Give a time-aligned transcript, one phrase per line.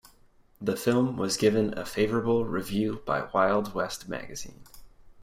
[0.59, 4.63] The film was given a favorable review by Wild West Magazine.